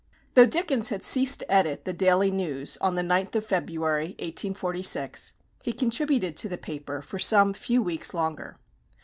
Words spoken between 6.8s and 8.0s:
for some few